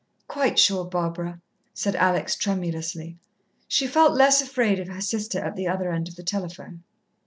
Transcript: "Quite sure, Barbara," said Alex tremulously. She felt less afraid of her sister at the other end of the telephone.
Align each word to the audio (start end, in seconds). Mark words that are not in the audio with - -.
"Quite 0.27 0.57
sure, 0.57 0.83
Barbara," 0.83 1.39
said 1.75 1.95
Alex 1.95 2.35
tremulously. 2.35 3.19
She 3.67 3.85
felt 3.85 4.17
less 4.17 4.41
afraid 4.41 4.79
of 4.79 4.87
her 4.87 4.99
sister 4.99 5.39
at 5.39 5.55
the 5.55 5.67
other 5.67 5.91
end 5.91 6.07
of 6.07 6.15
the 6.15 6.23
telephone. 6.23 6.81